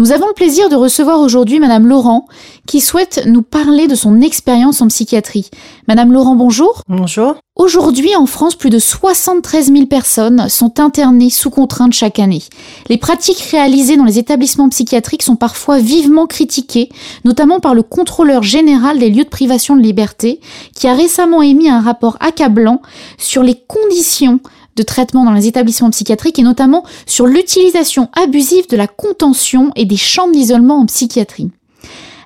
[0.00, 2.28] Nous avons le plaisir de recevoir aujourd'hui Madame Laurent,
[2.68, 5.50] qui souhaite nous parler de son expérience en psychiatrie.
[5.88, 6.82] Madame Laurent, bonjour.
[6.86, 7.34] Bonjour.
[7.56, 12.44] Aujourd'hui, en France, plus de 73 000 personnes sont internées sous contrainte chaque année.
[12.88, 16.90] Les pratiques réalisées dans les établissements psychiatriques sont parfois vivement critiquées,
[17.24, 20.38] notamment par le contrôleur général des lieux de privation de liberté,
[20.76, 22.82] qui a récemment émis un rapport accablant
[23.16, 24.38] sur les conditions
[24.78, 29.84] de traitement dans les établissements psychiatriques et notamment sur l'utilisation abusive de la contention et
[29.84, 31.50] des chambres d'isolement en psychiatrie.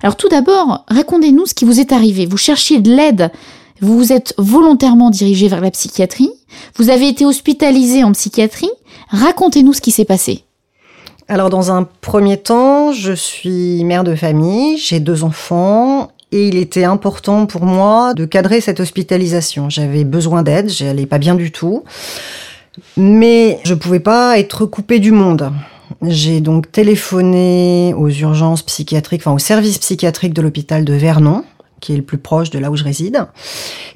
[0.02, 2.27] Alors tout d'abord, racontez-nous ce qui vous est arrivé.
[2.27, 3.30] Vous cherchiez de l'aide,
[3.80, 6.30] vous vous êtes volontairement dirigé vers la psychiatrie,
[6.77, 8.71] vous avez été hospitalisé en psychiatrie.
[9.09, 10.45] Racontez-nous ce qui s'est passé.
[11.29, 16.57] Alors dans un premier temps, je suis mère de famille, j'ai deux enfants et il
[16.57, 19.71] était important pour moi de cadrer cette hospitalisation.
[19.71, 21.85] J'avais besoin d'aide, j'allais pas bien du tout,
[22.97, 25.53] mais je pouvais pas être coupée du monde.
[26.01, 31.45] J'ai donc téléphoné aux urgences psychiatriques, enfin au service psychiatrique de l'hôpital de Vernon,
[31.80, 33.27] qui est le plus proche de là où je réside,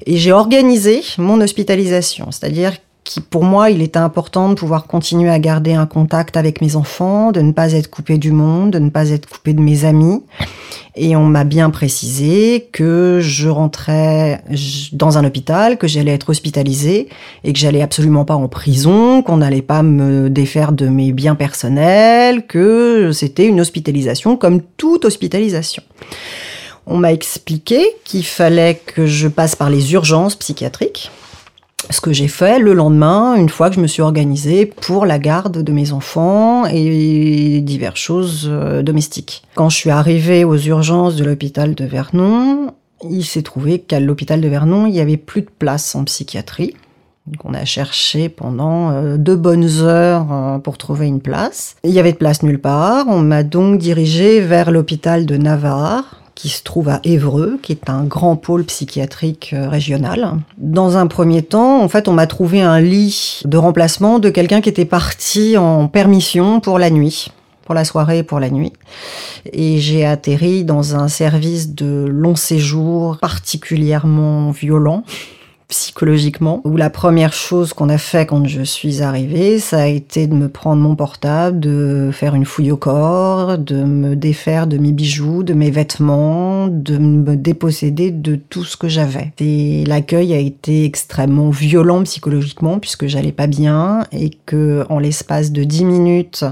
[0.05, 2.73] et j'ai organisé mon hospitalisation, c'est-à-dire
[3.19, 7.31] pour moi, il était important de pouvoir continuer à garder un contact avec mes enfants,
[7.31, 10.23] de ne pas être coupé du monde, de ne pas être coupé de mes amis.
[10.95, 14.41] Et on m'a bien précisé que je rentrais
[14.93, 17.09] dans un hôpital, que j'allais être hospitalisée
[17.43, 21.35] et que j'allais absolument pas en prison, qu'on n'allait pas me défaire de mes biens
[21.35, 25.83] personnels, que c'était une hospitalisation comme toute hospitalisation.
[26.87, 31.11] On m'a expliqué qu'il fallait que je passe par les urgences psychiatriques
[31.89, 35.19] ce que j'ai fait le lendemain, une fois que je me suis organisée pour la
[35.19, 39.43] garde de mes enfants et diverses choses euh, domestiques.
[39.55, 42.73] Quand je suis arrivée aux urgences de l'hôpital de Vernon,
[43.09, 46.73] il s'est trouvé qu'à l'hôpital de Vernon, il n'y avait plus de place en psychiatrie.
[47.27, 51.75] Donc on a cherché pendant euh, deux bonnes heures euh, pour trouver une place.
[51.83, 53.05] Il y avait de place nulle part.
[53.09, 57.89] On m'a donc dirigée vers l'hôpital de Navarre, qui se trouve à Évreux, qui est
[57.89, 60.35] un grand pôle psychiatrique euh, régional.
[60.59, 64.61] Dans un premier temps, en fait, on m'a trouvé un lit de remplacement de quelqu'un
[64.61, 67.29] qui était parti en permission pour la nuit
[67.65, 68.71] pour la soirée et pour la nuit.
[69.51, 75.03] Et j'ai atterri dans un service de long séjour particulièrement violent
[75.67, 80.25] psychologiquement, où la première chose qu'on a fait quand je suis arrivée, ça a été
[80.25, 84.77] de me prendre mon portable, de faire une fouille au corps, de me défaire de
[84.77, 89.33] mes bijoux, de mes vêtements, de me déposséder de tout ce que j'avais.
[89.39, 95.51] Et l'accueil a été extrêmement violent psychologiquement puisque j'allais pas bien et que en l'espace
[95.51, 96.45] de dix minutes,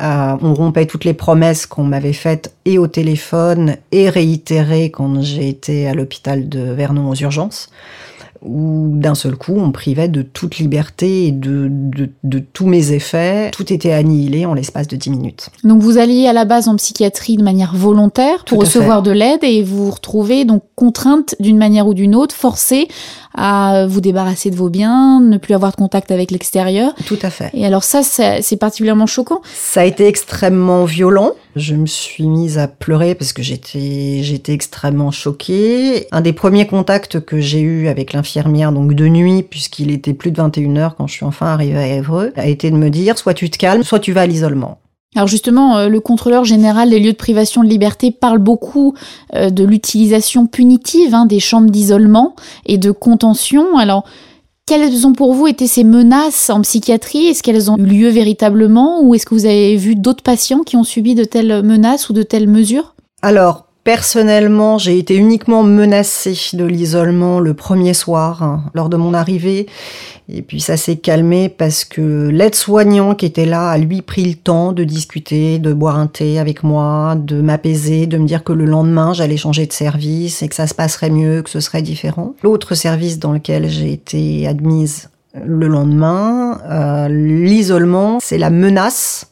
[0.00, 5.20] euh, on rompait toutes les promesses qu'on m'avait faites et au téléphone et réitérées quand
[5.20, 7.68] j'ai été à l'hôpital de Vernon aux urgences
[8.44, 13.50] où d'un seul coup on privait de toute liberté et de, de, tous mes effets.
[13.52, 15.50] Tout était annihilé en l'espace de 10 minutes.
[15.64, 19.42] Donc vous alliez à la base en psychiatrie de manière volontaire pour recevoir de l'aide
[19.42, 22.88] et vous vous retrouvez donc contrainte d'une manière ou d'une autre, forcée
[23.34, 26.92] à vous débarrasser de vos biens, ne plus avoir de contact avec l'extérieur.
[27.06, 27.50] Tout à fait.
[27.54, 29.40] Et alors ça, c'est particulièrement choquant.
[29.54, 31.32] Ça a été extrêmement violent.
[31.54, 36.06] Je me suis mise à pleurer parce que j'étais j'étais extrêmement choquée.
[36.10, 40.30] Un des premiers contacts que j'ai eu avec l'infirmière, donc de nuit, puisqu'il était plus
[40.30, 43.18] de 21 heures quand je suis enfin arrivée à Évreux, a été de me dire
[43.18, 44.78] soit tu te calmes, soit tu vas à l'isolement.
[45.14, 48.94] Alors justement, euh, le contrôleur général des lieux de privation de liberté parle beaucoup
[49.34, 53.76] euh, de l'utilisation punitive hein, des chambres d'isolement et de contention.
[53.76, 54.04] Alors,
[54.72, 57.26] quelles ont pour vous été ces menaces en psychiatrie?
[57.26, 59.02] Est-ce qu'elles ont eu lieu véritablement?
[59.02, 62.14] Ou est-ce que vous avez vu d'autres patients qui ont subi de telles menaces ou
[62.14, 62.94] de telles mesures?
[63.20, 69.12] Alors, Personnellement, j'ai été uniquement menacée de l'isolement le premier soir hein, lors de mon
[69.12, 69.66] arrivée.
[70.28, 74.36] Et puis ça s'est calmé parce que l'aide-soignant qui était là a lui pris le
[74.36, 78.52] temps de discuter, de boire un thé avec moi, de m'apaiser, de me dire que
[78.52, 81.82] le lendemain j'allais changer de service et que ça se passerait mieux, que ce serait
[81.82, 82.34] différent.
[82.44, 85.10] L'autre service dans lequel j'ai été admise
[85.44, 89.31] le lendemain, euh, l'isolement, c'est la menace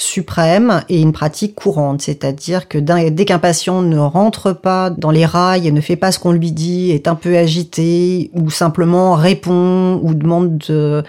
[0.00, 5.26] suprême et une pratique courante, c'est-à-dire que dès qu'un patient ne rentre pas dans les
[5.26, 9.14] rails et ne fait pas ce qu'on lui dit, est un peu agité ou simplement
[9.14, 11.04] répond ou demande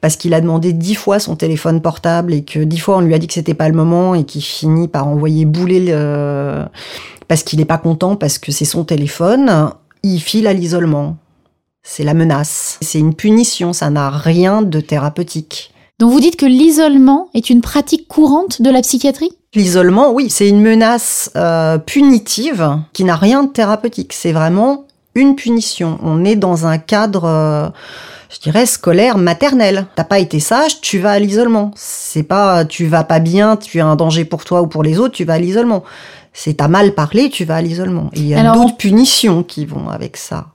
[0.00, 3.14] parce qu'il a demandé dix fois son téléphone portable et que dix fois on lui
[3.14, 6.64] a dit que c'était pas le moment et qu'il finit par envoyer bouler le...
[7.26, 9.70] parce qu'il n'est pas content parce que c'est son téléphone,
[10.02, 11.16] il file à l'isolement.
[11.82, 12.78] C'est la menace.
[12.80, 15.73] C'est une punition, ça n'a rien de thérapeutique.
[16.00, 19.30] Donc vous dites que l'isolement est une pratique courante de la psychiatrie?
[19.54, 24.12] L'isolement, oui, c'est une menace euh, punitive qui n'a rien de thérapeutique.
[24.12, 25.98] C'est vraiment une punition.
[26.02, 27.68] On est dans un cadre, euh,
[28.28, 29.86] je dirais scolaire maternelle.
[29.94, 31.70] T'as pas été sage, tu vas à l'isolement.
[31.76, 34.98] C'est pas tu vas pas bien, tu as un danger pour toi ou pour les
[34.98, 35.84] autres, tu vas à l'isolement.
[36.32, 38.10] C'est t'as mal parlé, tu vas à l'isolement.
[38.14, 40.46] Il y a d'autres punitions qui vont avec ça.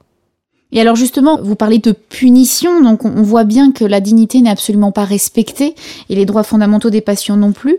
[0.72, 4.52] Et alors justement, vous parlez de punition, donc on voit bien que la dignité n'est
[4.52, 5.74] absolument pas respectée
[6.10, 7.78] et les droits fondamentaux des patients non plus.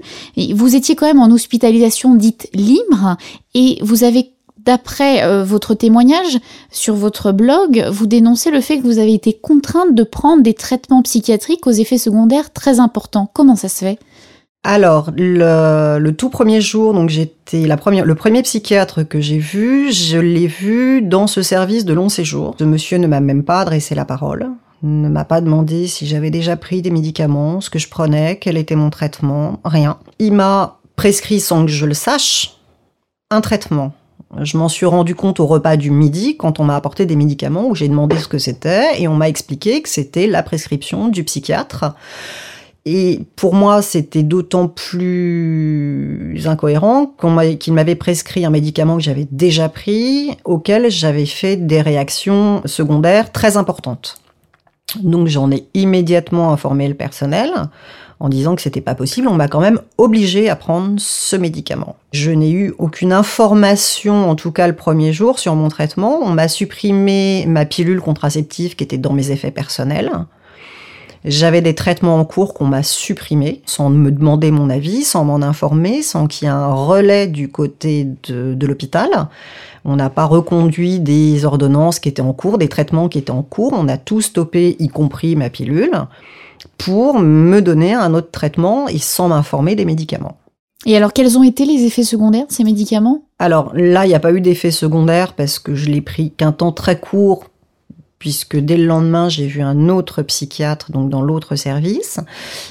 [0.54, 3.16] Vous étiez quand même en hospitalisation dite libre
[3.54, 4.32] et vous avez
[4.64, 6.38] D'après euh, votre témoignage
[6.70, 10.52] sur votre blog, vous dénoncez le fait que vous avez été contrainte de prendre des
[10.52, 13.31] traitements psychiatriques aux effets secondaires très importants.
[13.32, 13.98] Comment ça se fait?
[14.62, 19.90] Alors, le, tout premier jour, donc j'étais la première, le premier psychiatre que j'ai vu,
[19.90, 22.56] je l'ai vu dans ce service de long séjour.
[22.58, 24.50] Ce monsieur ne m'a même pas adressé la parole,
[24.82, 28.58] ne m'a pas demandé si j'avais déjà pris des médicaments, ce que je prenais, quel
[28.58, 29.96] était mon traitement, rien.
[30.18, 32.56] Il m'a prescrit sans que je le sache
[33.30, 33.94] un traitement
[34.42, 37.66] je m'en suis rendu compte au repas du midi quand on m'a apporté des médicaments
[37.66, 41.24] où j'ai demandé ce que c'était et on m'a expliqué que c'était la prescription du
[41.24, 41.94] psychiatre.
[42.86, 47.14] Et pour moi, c'était d'autant plus incohérent
[47.58, 53.32] qu'il m'avait prescrit un médicament que j'avais déjà pris, auquel j'avais fait des réactions secondaires
[53.32, 54.16] très importantes.
[55.02, 57.52] Donc j'en ai immédiatement informé le personnel
[58.18, 61.96] en disant que c'était pas possible, on m'a quand même obligé à prendre ce médicament.
[62.12, 66.18] Je n'ai eu aucune information, en tout cas le premier jour, sur mon traitement.
[66.22, 70.10] On m'a supprimé ma pilule contraceptive qui était dans mes effets personnels.
[71.25, 75.37] J'avais des traitements en cours qu'on m'a supprimés, sans me demander mon avis, sans m'en
[75.37, 79.28] informer, sans qu'il y ait un relais du côté de, de l'hôpital.
[79.84, 83.43] On n'a pas reconduit des ordonnances qui étaient en cours, des traitements qui étaient en
[83.43, 83.75] cours.
[83.75, 85.93] On a tout stoppé, y compris ma pilule
[86.78, 90.37] pour me donner un autre traitement et sans m'informer des médicaments.
[90.87, 93.23] Et alors, quels ont été les effets secondaires de ces médicaments?
[93.38, 96.52] Alors là, il n'y a pas eu d'effet secondaire parce que je l'ai pris qu'un
[96.52, 97.44] temps très court,
[98.20, 102.20] puisque dès le lendemain, j'ai vu un autre psychiatre, donc dans l'autre service.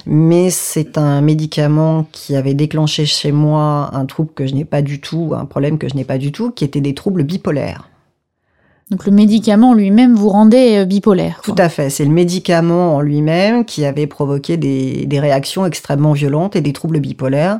[0.06, 4.84] Mais c'est un médicament qui avait déclenché chez moi un trouble que je n'ai pas
[4.84, 7.90] du tout, un problème que je n'ai pas du tout, qui était des troubles bipolaires.
[8.92, 11.42] Donc le médicament lui-même vous rendait euh, bipolaire.
[11.44, 11.90] Tout à fait.
[11.90, 17.00] C'est le médicament en lui-même qui avait provoqué des, réactions extrêmement violentes et des troubles
[17.00, 17.60] bipolaires.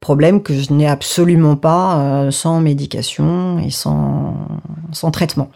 [0.00, 4.34] Problème que je n'ai absolument pas euh, sans médication et sans,
[4.92, 5.50] sans traitement.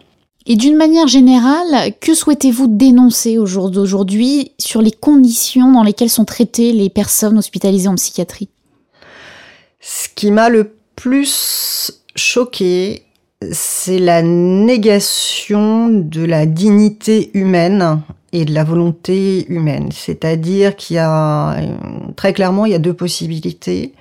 [0.49, 6.09] Et d'une manière générale, que souhaitez-vous dénoncer au jour d'aujourd'hui sur les conditions dans lesquelles
[6.09, 8.47] sont traitées les personnes hospitalisées en psychiatrie?
[9.81, 13.03] Ce qui m'a le plus choqué,
[13.51, 17.99] c'est la négation de la dignité humaine
[18.31, 19.89] et de la volonté humaine.
[19.91, 21.57] C'est-à-dire qu'il y a,
[22.15, 23.93] très clairement, il y a deux possibilités.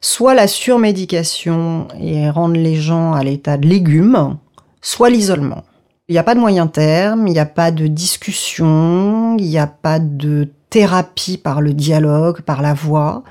[0.00, 4.36] Soit la surmédication et rendre les gens à l'état de légumes,
[4.82, 5.62] soit l'isolement.
[6.08, 9.58] Il n'y a pas de moyen terme, il n'y a pas de discussion, il n'y
[9.58, 13.24] a pas de thérapie par le dialogue, par la voix.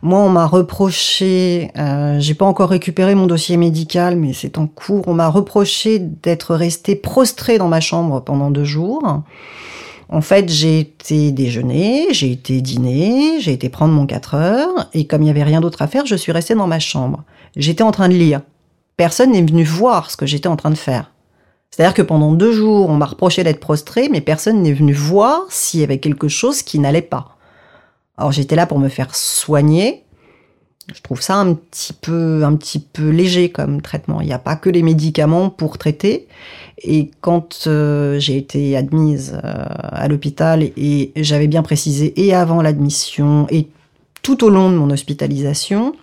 [0.00, 4.66] Moi, on m'a reproché, euh, j'ai pas encore récupéré mon dossier médical, mais c'est en
[4.66, 5.06] cours.
[5.06, 9.22] On m'a reproché d'être resté prostré dans ma chambre pendant deux jours.
[10.08, 15.06] En fait, j'ai été déjeuner, j'ai été dîner, j'ai été prendre mon 4 heures, et
[15.06, 17.22] comme il n'y avait rien d'autre à faire, je suis restée dans ma chambre.
[17.54, 18.40] J'étais en train de lire.
[18.96, 21.13] Personne n'est venu voir ce que j'étais en train de faire.
[21.74, 25.40] C'est-à-dire que pendant deux jours, on m'a reproché d'être prostré, mais personne n'est venu voir
[25.48, 27.36] s'il y avait quelque chose qui n'allait pas.
[28.16, 30.04] Alors j'étais là pour me faire soigner.
[30.94, 34.20] Je trouve ça un petit peu, un petit peu léger comme traitement.
[34.20, 36.28] Il n'y a pas que les médicaments pour traiter.
[36.78, 42.62] Et quand euh, j'ai été admise euh, à l'hôpital et j'avais bien précisé et avant
[42.62, 43.66] l'admission et
[44.22, 45.96] tout au long de mon hospitalisation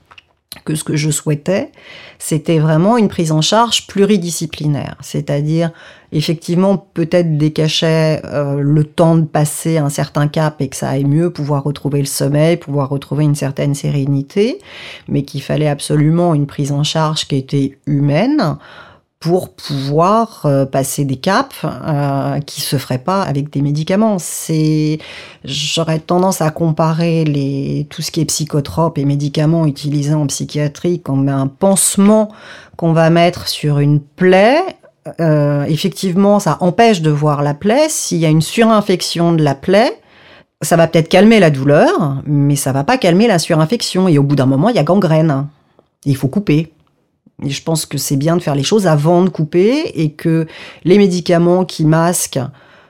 [0.65, 1.72] que ce que je souhaitais,
[2.20, 5.72] c'était vraiment une prise en charge pluridisciplinaire, c'est-à-dire
[6.12, 10.89] effectivement peut-être des cachets, euh, le temps de passer un certain cap et que ça
[10.89, 14.60] aille mieux, pouvoir retrouver le sommeil, pouvoir retrouver une certaine sérénité,
[15.08, 18.58] mais qu'il fallait absolument une prise en charge qui était humaine
[19.21, 24.17] pour pouvoir euh, passer des caps euh, qui se feraient pas avec des médicaments.
[24.17, 24.97] C'est,
[25.45, 31.01] j'aurais tendance à comparer les tout ce qui est psychotrope et médicaments utilisés en psychiatrie
[31.01, 32.31] comme un pansement
[32.77, 34.59] qu'on va mettre sur une plaie.
[35.19, 37.89] Euh, effectivement, ça empêche de voir la plaie.
[37.89, 40.01] S'il y a une surinfection de la plaie,
[40.63, 44.07] ça va peut-être calmer la douleur, mais ça va pas calmer la surinfection.
[44.07, 45.45] Et au bout d'un moment, il y a gangrène.
[46.05, 46.73] Il faut couper.
[47.45, 50.48] Je pense que c'est bien de faire les choses avant de couper et que
[50.83, 52.39] les médicaments qui masquent,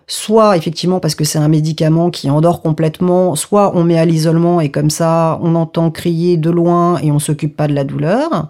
[0.08, 4.60] soit effectivement parce que c'est un médicament qui endort complètement, soit on met à l'isolement
[4.60, 8.50] et comme ça on entend crier de loin et on s'occupe pas de la douleur.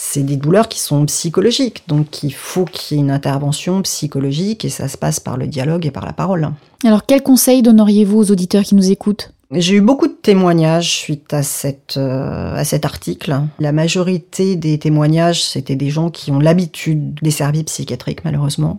[0.00, 1.82] c'est des douleurs qui sont psychologiques.
[1.88, 5.48] Donc il faut qu'il y ait une intervention psychologique et ça se passe par le
[5.48, 6.50] dialogue et par la parole.
[6.84, 9.32] Alors quels conseils donneriez-vous aux auditeurs qui nous écoutent?
[9.50, 13.40] J'ai eu beaucoup de témoignages suite euh, à cet article.
[13.58, 18.78] La majorité des témoignages, c'était des gens qui ont l'habitude des services psychiatriques, malheureusement,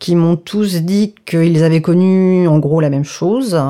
[0.00, 3.60] qui m'ont tous dit qu'ils avaient connu en gros la même chose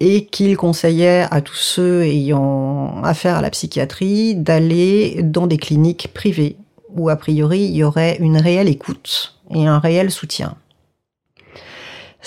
[0.00, 6.10] et qu'ils conseillaient à tous ceux ayant affaire à la psychiatrie d'aller dans des cliniques
[6.12, 6.56] privées
[6.94, 10.56] où a priori il y aurait une réelle écoute et un réel soutien.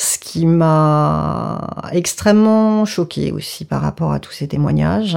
[0.04, 5.16] Ce qui m'a extrêmement choqué aussi par rapport à tous ces témoignages,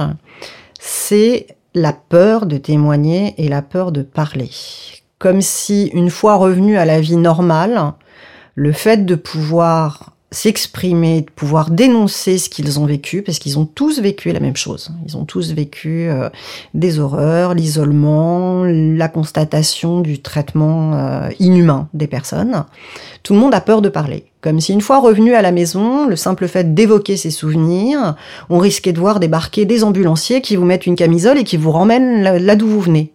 [0.79, 4.51] c'est la peur de témoigner et la peur de parler.
[5.17, 7.93] Comme si, une fois revenu à la vie normale,
[8.53, 13.65] le fait de pouvoir s'exprimer, de pouvoir dénoncer ce qu'ils ont vécu, parce qu'ils ont
[13.65, 14.91] tous vécu la même chose.
[15.07, 16.29] Ils ont tous vécu euh,
[16.73, 22.65] des horreurs, l'isolement, la constatation du traitement euh, inhumain des personnes.
[23.23, 24.25] Tout le monde a peur de parler.
[24.41, 28.15] Comme si une fois revenu à la maison, le simple fait d'évoquer ses souvenirs,
[28.49, 31.71] on risquait de voir débarquer des ambulanciers qui vous mettent une camisole et qui vous
[31.71, 33.11] ramènent là d'où vous venez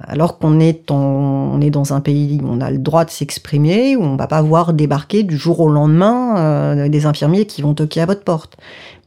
[0.00, 3.96] alors qu'on est, on est dans un pays où on a le droit de s'exprimer,
[3.96, 7.74] où on va pas voir débarquer du jour au lendemain euh, des infirmiers qui vont
[7.74, 8.56] toquer à votre porte.